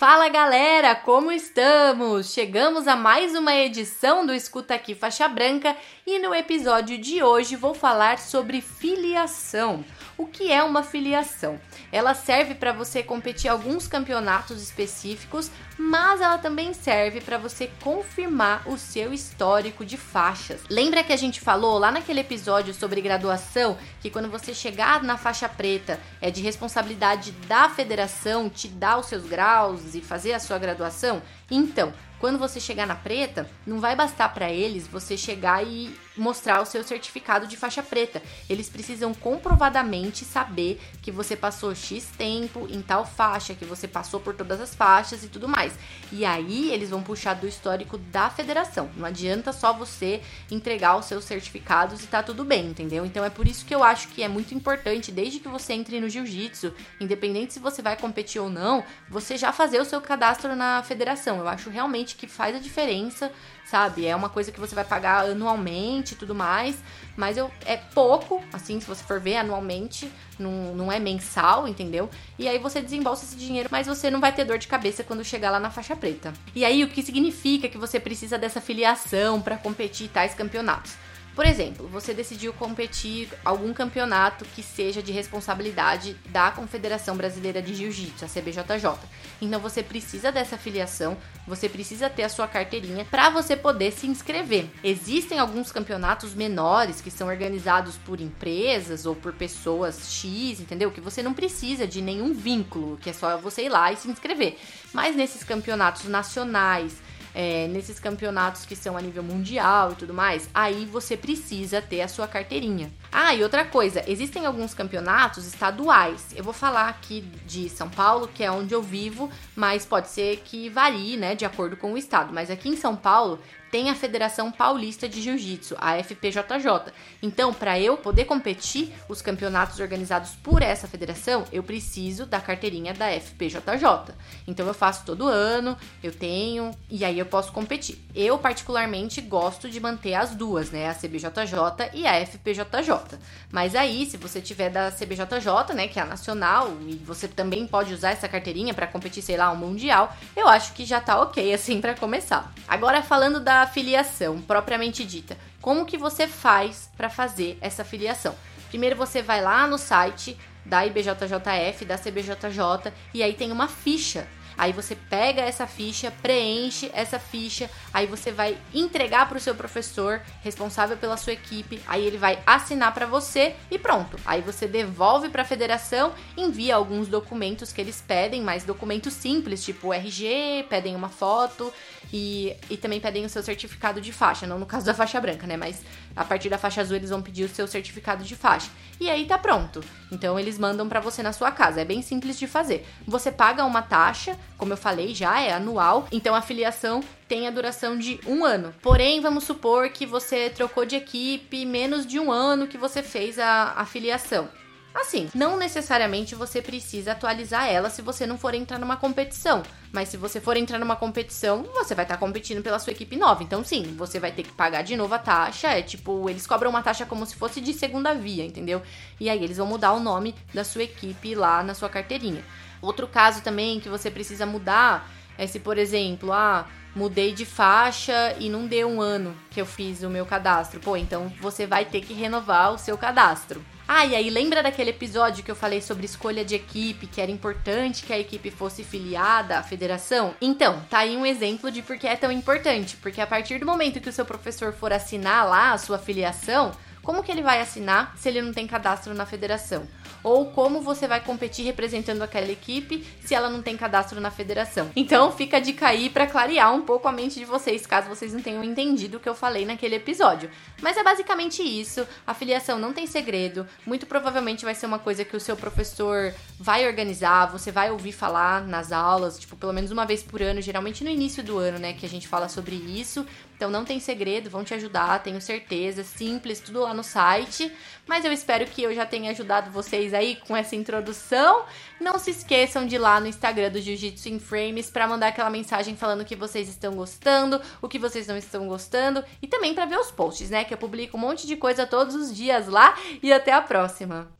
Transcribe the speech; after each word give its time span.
Fala 0.00 0.30
galera, 0.30 0.94
como 0.94 1.30
estamos? 1.30 2.32
Chegamos 2.32 2.88
a 2.88 2.96
mais 2.96 3.34
uma 3.34 3.54
edição 3.54 4.24
do 4.24 4.32
Escuta 4.32 4.74
Aqui 4.74 4.94
Faixa 4.94 5.28
Branca 5.28 5.76
e 6.06 6.18
no 6.18 6.34
episódio 6.34 6.96
de 6.96 7.22
hoje 7.22 7.54
vou 7.54 7.74
falar 7.74 8.18
sobre 8.18 8.62
filiação. 8.62 9.84
O 10.16 10.26
que 10.26 10.50
é 10.50 10.62
uma 10.62 10.82
filiação? 10.82 11.60
Ela 11.92 12.14
serve 12.14 12.54
para 12.54 12.72
você 12.72 13.02
competir 13.02 13.50
alguns 13.50 13.86
campeonatos 13.86 14.62
específicos, 14.62 15.50
mas 15.78 16.20
ela 16.20 16.36
também 16.36 16.74
serve 16.74 17.20
para 17.20 17.38
você 17.38 17.70
confirmar 17.82 18.66
o 18.68 18.76
seu 18.76 19.14
histórico 19.14 19.84
de 19.84 19.96
faixas. 19.96 20.60
Lembra 20.68 21.02
que 21.02 21.12
a 21.12 21.16
gente 21.16 21.40
falou 21.40 21.78
lá 21.78 21.90
naquele 21.90 22.20
episódio 22.20 22.74
sobre 22.74 23.00
graduação 23.00 23.78
que 24.00 24.10
quando 24.10 24.30
você 24.30 24.52
chegar 24.52 25.02
na 25.02 25.16
faixa 25.16 25.48
preta 25.48 25.98
é 26.20 26.30
de 26.30 26.42
responsabilidade 26.42 27.32
da 27.46 27.68
federação 27.68 28.50
te 28.50 28.68
dar 28.68 28.98
os 28.98 29.06
seus 29.06 29.24
graus 29.24 29.89
e 29.94 30.00
fazer 30.00 30.32
a 30.32 30.38
sua 30.38 30.58
graduação? 30.58 31.22
Então, 31.50 31.92
quando 32.20 32.38
você 32.38 32.60
chegar 32.60 32.86
na 32.86 32.94
preta, 32.94 33.48
não 33.66 33.80
vai 33.80 33.96
bastar 33.96 34.28
para 34.34 34.52
eles 34.52 34.86
você 34.86 35.16
chegar 35.16 35.66
e 35.66 35.90
mostrar 36.20 36.60
o 36.60 36.66
seu 36.66 36.84
certificado 36.84 37.46
de 37.46 37.56
faixa 37.56 37.82
preta. 37.82 38.22
Eles 38.48 38.68
precisam 38.68 39.14
comprovadamente 39.14 40.22
saber 40.24 40.78
que 41.00 41.10
você 41.10 41.34
passou 41.34 41.74
X 41.74 42.10
tempo 42.18 42.66
em 42.70 42.82
tal 42.82 43.06
faixa, 43.06 43.54
que 43.54 43.64
você 43.64 43.88
passou 43.88 44.20
por 44.20 44.34
todas 44.34 44.60
as 44.60 44.74
faixas 44.74 45.24
e 45.24 45.28
tudo 45.28 45.48
mais. 45.48 45.72
E 46.12 46.24
aí 46.26 46.70
eles 46.70 46.90
vão 46.90 47.02
puxar 47.02 47.34
do 47.34 47.48
histórico 47.48 47.96
da 47.96 48.28
federação. 48.28 48.90
Não 48.96 49.06
adianta 49.06 49.50
só 49.50 49.72
você 49.72 50.20
entregar 50.50 50.98
os 50.98 51.06
seus 51.06 51.24
certificados 51.24 52.04
e 52.04 52.06
tá 52.06 52.22
tudo 52.22 52.44
bem, 52.44 52.66
entendeu? 52.66 53.06
Então 53.06 53.24
é 53.24 53.30
por 53.30 53.48
isso 53.48 53.64
que 53.64 53.74
eu 53.74 53.82
acho 53.82 54.08
que 54.08 54.22
é 54.22 54.28
muito 54.28 54.54
importante, 54.54 55.10
desde 55.10 55.40
que 55.40 55.48
você 55.48 55.72
entre 55.72 55.98
no 56.00 56.08
jiu-jitsu, 56.08 56.74
independente 57.00 57.54
se 57.54 57.60
você 57.60 57.80
vai 57.80 57.96
competir 57.96 58.42
ou 58.42 58.50
não, 58.50 58.84
você 59.08 59.38
já 59.38 59.52
fazer 59.52 59.80
o 59.80 59.86
seu 59.86 60.02
cadastro 60.02 60.54
na 60.54 60.82
federação. 60.82 61.39
Eu 61.40 61.48
acho 61.48 61.70
realmente 61.70 62.16
que 62.16 62.26
faz 62.26 62.54
a 62.54 62.58
diferença, 62.58 63.32
sabe? 63.64 64.06
É 64.06 64.14
uma 64.14 64.28
coisa 64.28 64.50
que 64.50 64.60
você 64.60 64.74
vai 64.74 64.84
pagar 64.84 65.26
anualmente 65.26 66.14
e 66.14 66.16
tudo 66.16 66.34
mais, 66.34 66.76
mas 67.16 67.36
eu, 67.36 67.50
é 67.64 67.76
pouco, 67.76 68.42
assim, 68.52 68.80
se 68.80 68.86
você 68.86 69.02
for 69.04 69.20
ver 69.20 69.36
anualmente, 69.36 70.10
não, 70.38 70.74
não 70.74 70.92
é 70.92 70.98
mensal, 70.98 71.68
entendeu? 71.68 72.08
E 72.38 72.48
aí 72.48 72.58
você 72.58 72.80
desembolsa 72.80 73.24
esse 73.24 73.36
dinheiro, 73.36 73.68
mas 73.70 73.86
você 73.86 74.10
não 74.10 74.20
vai 74.20 74.32
ter 74.32 74.44
dor 74.44 74.58
de 74.58 74.68
cabeça 74.68 75.04
quando 75.04 75.24
chegar 75.24 75.50
lá 75.50 75.60
na 75.60 75.70
faixa 75.70 75.94
preta. 75.94 76.32
E 76.54 76.64
aí 76.64 76.82
o 76.82 76.88
que 76.88 77.02
significa 77.02 77.68
que 77.68 77.78
você 77.78 78.00
precisa 78.00 78.38
dessa 78.38 78.60
filiação 78.60 79.40
para 79.40 79.56
competir 79.56 80.08
tais 80.08 80.34
campeonatos? 80.34 80.94
Por 81.34 81.46
exemplo, 81.46 81.86
você 81.88 82.12
decidiu 82.12 82.52
competir 82.52 83.28
algum 83.44 83.72
campeonato 83.72 84.44
que 84.44 84.62
seja 84.62 85.02
de 85.02 85.12
responsabilidade 85.12 86.16
da 86.28 86.50
Confederação 86.50 87.16
Brasileira 87.16 87.62
de 87.62 87.74
Jiu-Jitsu, 87.74 88.24
a 88.24 88.28
CBJJ. 88.28 88.98
Então 89.40 89.60
você 89.60 89.82
precisa 89.82 90.32
dessa 90.32 90.58
filiação, 90.58 91.16
você 91.46 91.68
precisa 91.68 92.10
ter 92.10 92.24
a 92.24 92.28
sua 92.28 92.48
carteirinha 92.48 93.04
para 93.04 93.30
você 93.30 93.56
poder 93.56 93.92
se 93.92 94.06
inscrever. 94.06 94.66
Existem 94.82 95.38
alguns 95.38 95.70
campeonatos 95.72 96.34
menores 96.34 97.00
que 97.00 97.10
são 97.10 97.28
organizados 97.28 97.96
por 97.96 98.20
empresas 98.20 99.06
ou 99.06 99.14
por 99.14 99.32
pessoas 99.32 100.12
X, 100.12 100.60
entendeu? 100.60 100.90
Que 100.90 101.00
você 101.00 101.22
não 101.22 101.32
precisa 101.32 101.86
de 101.86 102.02
nenhum 102.02 102.34
vínculo, 102.34 102.98
que 102.98 103.08
é 103.08 103.12
só 103.12 103.38
você 103.38 103.64
ir 103.64 103.68
lá 103.68 103.92
e 103.92 103.96
se 103.96 104.08
inscrever. 104.08 104.58
Mas 104.92 105.16
nesses 105.16 105.44
campeonatos 105.44 106.04
nacionais, 106.04 106.96
é, 107.34 107.68
nesses 107.68 107.98
campeonatos 107.98 108.64
que 108.64 108.76
são 108.76 108.96
a 108.96 109.00
nível 109.00 109.22
mundial 109.22 109.92
e 109.92 109.94
tudo 109.94 110.14
mais, 110.14 110.48
aí 110.52 110.84
você 110.84 111.16
precisa 111.16 111.80
ter 111.80 112.00
a 112.00 112.08
sua 112.08 112.26
carteirinha. 112.26 112.92
Ah, 113.10 113.34
e 113.34 113.42
outra 113.42 113.64
coisa, 113.64 114.04
existem 114.06 114.46
alguns 114.46 114.74
campeonatos 114.74 115.46
estaduais. 115.46 116.28
Eu 116.34 116.44
vou 116.44 116.52
falar 116.52 116.88
aqui 116.88 117.22
de 117.46 117.68
São 117.68 117.88
Paulo, 117.88 118.28
que 118.28 118.44
é 118.44 118.50
onde 118.50 118.74
eu 118.74 118.82
vivo, 118.82 119.30
mas 119.54 119.84
pode 119.84 120.08
ser 120.08 120.38
que 120.44 120.68
varie, 120.68 121.16
né, 121.16 121.34
de 121.34 121.44
acordo 121.44 121.76
com 121.76 121.92
o 121.92 121.98
estado. 121.98 122.32
Mas 122.32 122.50
aqui 122.50 122.68
em 122.68 122.76
São 122.76 122.96
Paulo 122.96 123.38
tem 123.70 123.90
a 123.90 123.94
Federação 123.94 124.50
Paulista 124.50 125.08
de 125.08 125.22
Jiu-Jitsu, 125.22 125.76
a 125.78 125.96
FPJJ. 126.02 126.92
Então, 127.22 127.54
para 127.54 127.78
eu 127.78 127.96
poder 127.96 128.24
competir 128.24 128.92
os 129.08 129.22
campeonatos 129.22 129.78
organizados 129.78 130.30
por 130.42 130.62
essa 130.62 130.88
federação, 130.88 131.44
eu 131.52 131.62
preciso 131.62 132.26
da 132.26 132.40
carteirinha 132.40 132.92
da 132.92 133.10
FPJJ. 133.10 134.14
Então, 134.46 134.66
eu 134.66 134.74
faço 134.74 135.04
todo 135.04 135.28
ano, 135.28 135.76
eu 136.02 136.12
tenho, 136.12 136.72
e 136.90 137.04
aí 137.04 137.18
eu 137.18 137.26
posso 137.26 137.52
competir. 137.52 137.98
Eu, 138.14 138.38
particularmente, 138.38 139.20
gosto 139.20 139.70
de 139.70 139.78
manter 139.78 140.14
as 140.14 140.34
duas, 140.34 140.70
né? 140.70 140.88
A 140.88 140.94
CBJJ 140.94 141.90
e 141.94 142.06
a 142.06 142.26
FPJJ. 142.26 143.18
Mas 143.50 143.74
aí, 143.74 144.06
se 144.06 144.16
você 144.16 144.40
tiver 144.40 144.70
da 144.70 144.90
CBJJ, 144.90 145.74
né, 145.74 145.86
que 145.86 145.98
é 145.98 146.02
a 146.02 146.06
nacional, 146.06 146.76
e 146.86 146.94
você 146.96 147.28
também 147.28 147.66
pode 147.66 147.94
usar 147.94 148.10
essa 148.10 148.28
carteirinha 148.28 148.74
para 148.74 148.86
competir, 148.86 149.22
sei 149.22 149.36
lá, 149.36 149.50
um 149.52 149.56
mundial, 149.56 150.16
eu 150.34 150.48
acho 150.48 150.72
que 150.72 150.84
já 150.84 151.00
tá 151.00 151.20
ok, 151.20 151.52
assim, 151.52 151.80
para 151.80 151.94
começar. 151.94 152.52
Agora, 152.66 153.02
falando 153.02 153.40
da 153.40 153.59
filiação 153.66 154.40
propriamente 154.40 155.04
dita. 155.04 155.36
Como 155.60 155.86
que 155.86 155.98
você 155.98 156.26
faz 156.26 156.90
para 156.96 157.10
fazer 157.10 157.58
essa 157.60 157.84
filiação? 157.84 158.34
Primeiro 158.68 158.96
você 158.96 159.20
vai 159.20 159.42
lá 159.42 159.66
no 159.66 159.78
site 159.78 160.38
da 160.64 160.86
IBJJF, 160.86 161.84
da 161.84 161.98
CBJJ, 161.98 162.92
e 163.12 163.22
aí 163.22 163.32
tem 163.32 163.50
uma 163.50 163.66
ficha 163.66 164.28
Aí 164.60 164.74
você 164.74 164.94
pega 164.94 165.40
essa 165.40 165.66
ficha, 165.66 166.10
preenche 166.20 166.90
essa 166.92 167.18
ficha, 167.18 167.70
aí 167.94 168.04
você 168.04 168.30
vai 168.30 168.58
entregar 168.74 169.26
para 169.26 169.38
o 169.38 169.40
seu 169.40 169.54
professor 169.54 170.20
responsável 170.42 170.98
pela 170.98 171.16
sua 171.16 171.32
equipe, 171.32 171.80
aí 171.86 172.06
ele 172.06 172.18
vai 172.18 172.42
assinar 172.44 172.92
para 172.92 173.06
você 173.06 173.54
e 173.70 173.78
pronto. 173.78 174.18
Aí 174.22 174.42
você 174.42 174.68
devolve 174.68 175.30
para 175.30 175.40
a 175.40 175.46
federação, 175.46 176.12
envia 176.36 176.76
alguns 176.76 177.08
documentos 177.08 177.72
que 177.72 177.80
eles 177.80 178.04
pedem, 178.06 178.42
mas 178.42 178.62
documentos 178.62 179.14
simples, 179.14 179.64
tipo 179.64 179.94
RG, 179.94 180.66
pedem 180.68 180.94
uma 180.94 181.08
foto 181.08 181.72
e, 182.12 182.54
e 182.68 182.76
também 182.76 183.00
pedem 183.00 183.24
o 183.24 183.30
seu 183.30 183.42
certificado 183.42 183.98
de 183.98 184.12
faixa, 184.12 184.46
não 184.46 184.58
no 184.58 184.66
caso 184.66 184.84
da 184.84 184.92
faixa 184.92 185.18
branca, 185.22 185.46
né? 185.46 185.56
Mas 185.56 185.80
a 186.14 186.22
partir 186.22 186.50
da 186.50 186.58
faixa 186.58 186.82
azul 186.82 186.96
eles 186.96 187.08
vão 187.08 187.22
pedir 187.22 187.44
o 187.44 187.48
seu 187.48 187.66
certificado 187.66 188.22
de 188.24 188.36
faixa. 188.36 188.70
E 189.00 189.08
aí 189.08 189.24
tá 189.24 189.38
pronto. 189.38 189.82
Então 190.12 190.38
eles 190.38 190.58
mandam 190.58 190.86
para 190.86 191.00
você 191.00 191.22
na 191.22 191.32
sua 191.32 191.50
casa. 191.50 191.80
É 191.80 191.84
bem 191.86 192.02
simples 192.02 192.38
de 192.38 192.46
fazer. 192.46 192.86
Você 193.06 193.32
paga 193.32 193.64
uma 193.64 193.80
taxa, 193.80 194.36
como 194.60 194.74
eu 194.74 194.76
falei 194.76 195.14
já, 195.14 195.40
é 195.40 195.54
anual, 195.54 196.06
então 196.12 196.34
a 196.34 196.42
filiação 196.42 197.02
tem 197.26 197.48
a 197.48 197.50
duração 197.50 197.96
de 197.96 198.20
um 198.26 198.44
ano. 198.44 198.74
Porém, 198.82 199.18
vamos 199.18 199.44
supor 199.44 199.88
que 199.88 200.04
você 200.04 200.50
trocou 200.50 200.84
de 200.84 200.96
equipe 200.96 201.64
menos 201.64 202.06
de 202.06 202.20
um 202.20 202.30
ano 202.30 202.66
que 202.66 202.76
você 202.76 203.02
fez 203.02 203.38
a, 203.38 203.72
a 203.74 203.86
filiação. 203.86 204.48
Assim, 204.94 205.28
não 205.34 205.56
necessariamente 205.56 206.34
você 206.34 206.60
precisa 206.60 207.12
atualizar 207.12 207.68
ela 207.68 207.88
se 207.88 208.02
você 208.02 208.26
não 208.26 208.36
for 208.36 208.54
entrar 208.54 208.78
numa 208.78 208.96
competição. 208.96 209.62
Mas 209.92 210.08
se 210.08 210.16
você 210.16 210.40
for 210.40 210.56
entrar 210.56 210.78
numa 210.78 210.96
competição, 210.96 211.62
você 211.74 211.94
vai 211.94 212.04
estar 212.04 212.16
tá 212.16 212.20
competindo 212.20 212.62
pela 212.62 212.78
sua 212.78 212.92
equipe 212.92 213.16
nova. 213.16 213.42
Então, 213.42 213.62
sim, 213.64 213.94
você 213.96 214.18
vai 214.18 214.32
ter 214.32 214.42
que 214.42 214.52
pagar 214.52 214.82
de 214.82 214.96
novo 214.96 215.14
a 215.14 215.18
taxa. 215.18 215.68
É 215.68 215.82
tipo, 215.82 216.28
eles 216.28 216.46
cobram 216.46 216.70
uma 216.70 216.82
taxa 216.82 217.06
como 217.06 217.24
se 217.24 217.36
fosse 217.36 217.60
de 217.60 217.72
segunda 217.72 218.14
via, 218.14 218.44
entendeu? 218.44 218.82
E 219.18 219.30
aí 219.30 219.42
eles 219.42 219.58
vão 219.58 219.66
mudar 219.66 219.92
o 219.92 220.00
nome 220.00 220.34
da 220.52 220.64
sua 220.64 220.82
equipe 220.82 221.34
lá 221.34 221.62
na 221.62 221.74
sua 221.74 221.88
carteirinha. 221.88 222.44
Outro 222.82 223.06
caso 223.06 223.42
também 223.42 223.78
que 223.78 223.88
você 223.88 224.10
precisa 224.10 224.46
mudar 224.46 225.08
é 225.38 225.46
se, 225.46 225.60
por 225.60 225.78
exemplo, 225.78 226.32
ah, 226.32 226.66
mudei 226.94 227.32
de 227.32 227.44
faixa 227.44 228.34
e 228.38 228.48
não 228.48 228.66
deu 228.66 228.88
um 228.88 229.00
ano 229.00 229.36
que 229.50 229.60
eu 229.60 229.66
fiz 229.66 230.02
o 230.02 230.10
meu 230.10 230.26
cadastro. 230.26 230.80
Pô, 230.80 230.96
então 230.96 231.32
você 231.40 231.66
vai 231.66 231.84
ter 231.84 232.00
que 232.00 232.14
renovar 232.14 232.72
o 232.72 232.78
seu 232.78 232.96
cadastro. 232.98 233.64
Ah, 233.92 234.06
e 234.06 234.14
aí 234.14 234.30
lembra 234.30 234.62
daquele 234.62 234.90
episódio 234.90 235.42
que 235.42 235.50
eu 235.50 235.56
falei 235.56 235.80
sobre 235.80 236.06
escolha 236.06 236.44
de 236.44 236.54
equipe, 236.54 237.08
que 237.08 237.20
era 237.20 237.28
importante 237.28 238.04
que 238.04 238.12
a 238.12 238.18
equipe 238.20 238.48
fosse 238.48 238.84
filiada 238.84 239.58
à 239.58 239.64
federação? 239.64 240.32
Então, 240.40 240.80
tá 240.88 240.98
aí 240.98 241.16
um 241.16 241.26
exemplo 241.26 241.72
de 241.72 241.82
por 241.82 241.98
que 241.98 242.06
é 242.06 242.14
tão 242.14 242.30
importante, 242.30 242.96
porque 242.98 243.20
a 243.20 243.26
partir 243.26 243.58
do 243.58 243.66
momento 243.66 244.00
que 244.00 244.08
o 244.08 244.12
seu 244.12 244.24
professor 244.24 244.72
for 244.72 244.92
assinar 244.92 245.44
lá 245.44 245.72
a 245.72 245.78
sua 245.78 245.98
filiação, 245.98 246.70
como 247.02 247.22
que 247.22 247.32
ele 247.32 247.42
vai 247.42 247.60
assinar 247.60 248.14
se 248.16 248.28
ele 248.28 248.42
não 248.42 248.52
tem 248.52 248.66
cadastro 248.66 249.14
na 249.14 249.26
federação? 249.26 249.86
Ou 250.22 250.50
como 250.50 250.82
você 250.82 251.08
vai 251.08 251.20
competir 251.20 251.64
representando 251.64 252.22
aquela 252.22 252.50
equipe 252.50 253.06
se 253.24 253.34
ela 253.34 253.48
não 253.48 253.62
tem 253.62 253.76
cadastro 253.76 254.20
na 254.20 254.30
federação? 254.30 254.90
Então 254.94 255.32
fica 255.32 255.56
a 255.56 255.60
dica 255.60 255.86
aí 255.86 256.10
para 256.10 256.26
clarear 256.26 256.74
um 256.74 256.82
pouco 256.82 257.08
a 257.08 257.12
mente 257.12 257.38
de 257.38 257.44
vocês, 257.46 257.86
caso 257.86 258.08
vocês 258.08 258.34
não 258.34 258.42
tenham 258.42 258.62
entendido 258.62 259.16
o 259.16 259.20
que 259.20 259.28
eu 259.28 259.34
falei 259.34 259.64
naquele 259.64 259.96
episódio. 259.96 260.50
Mas 260.82 260.96
é 260.96 261.02
basicamente 261.02 261.62
isso. 261.62 262.06
A 262.26 262.34
filiação 262.34 262.78
não 262.78 262.92
tem 262.92 263.06
segredo. 263.06 263.66
Muito 263.86 264.06
provavelmente 264.06 264.64
vai 264.64 264.74
ser 264.74 264.86
uma 264.86 264.98
coisa 264.98 265.24
que 265.24 265.36
o 265.36 265.40
seu 265.40 265.56
professor 265.56 266.34
vai 266.58 266.86
organizar, 266.86 267.46
você 267.46 267.72
vai 267.72 267.90
ouvir 267.90 268.12
falar 268.12 268.66
nas 268.66 268.92
aulas, 268.92 269.38
tipo, 269.38 269.56
pelo 269.56 269.72
menos 269.72 269.90
uma 269.90 270.04
vez 270.04 270.22
por 270.22 270.42
ano, 270.42 270.60
geralmente 270.60 271.02
no 271.02 271.08
início 271.08 271.42
do 271.42 271.56
ano, 271.56 271.78
né, 271.78 271.94
que 271.94 272.04
a 272.04 272.08
gente 272.08 272.28
fala 272.28 272.48
sobre 272.48 272.76
isso. 272.76 273.26
Então 273.56 273.70
não 273.70 273.84
tem 273.84 274.00
segredo, 274.00 274.48
vão 274.48 274.64
te 274.64 274.72
ajudar, 274.72 275.22
tenho 275.22 275.38
certeza, 275.38 276.02
simples, 276.02 276.60
tudo 276.60 276.80
lá 276.80 276.89
no 276.94 277.02
site. 277.02 277.72
Mas 278.06 278.24
eu 278.24 278.32
espero 278.32 278.66
que 278.66 278.82
eu 278.82 278.94
já 278.94 279.06
tenha 279.06 279.30
ajudado 279.30 279.70
vocês 279.70 280.12
aí 280.12 280.36
com 280.36 280.56
essa 280.56 280.74
introdução. 280.74 281.64
Não 282.00 282.18
se 282.18 282.30
esqueçam 282.30 282.86
de 282.86 282.96
ir 282.96 282.98
lá 282.98 283.20
no 283.20 283.26
Instagram 283.26 283.70
do 283.70 283.80
Jiu-Jitsu 283.80 284.28
in 284.28 284.38
Frames 284.40 284.90
para 284.90 285.06
mandar 285.06 285.28
aquela 285.28 285.50
mensagem 285.50 285.96
falando 285.96 286.22
o 286.22 286.24
que 286.24 286.34
vocês 286.34 286.68
estão 286.68 286.94
gostando, 286.94 287.60
o 287.80 287.88
que 287.88 287.98
vocês 287.98 288.26
não 288.26 288.36
estão 288.36 288.66
gostando 288.66 289.24
e 289.40 289.46
também 289.46 289.74
para 289.74 289.86
ver 289.86 289.98
os 289.98 290.10
posts, 290.10 290.50
né? 290.50 290.64
Que 290.64 290.74
eu 290.74 290.78
publico 290.78 291.16
um 291.16 291.20
monte 291.20 291.46
de 291.46 291.56
coisa 291.56 291.86
todos 291.86 292.14
os 292.14 292.34
dias 292.34 292.66
lá. 292.66 292.98
E 293.22 293.32
até 293.32 293.52
a 293.52 293.60
próxima. 293.60 294.39